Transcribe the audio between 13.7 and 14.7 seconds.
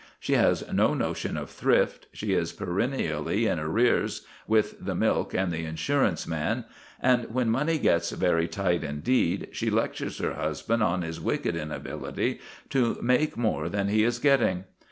he is getting.